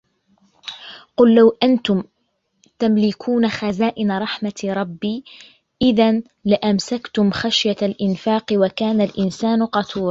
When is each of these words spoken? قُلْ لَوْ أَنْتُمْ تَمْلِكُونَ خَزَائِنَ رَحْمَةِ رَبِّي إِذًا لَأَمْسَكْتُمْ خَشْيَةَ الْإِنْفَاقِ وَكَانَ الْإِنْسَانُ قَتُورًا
قُلْ 1.17 1.35
لَوْ 1.35 1.57
أَنْتُمْ 1.63 2.03
تَمْلِكُونَ 2.79 3.49
خَزَائِنَ 3.49 4.11
رَحْمَةِ 4.11 4.53
رَبِّي 4.63 5.23
إِذًا 5.81 6.23
لَأَمْسَكْتُمْ 6.45 7.31
خَشْيَةَ 7.31 7.75
الْإِنْفَاقِ 7.81 8.45
وَكَانَ 8.53 9.01
الْإِنْسَانُ 9.01 9.65
قَتُورًا 9.65 9.99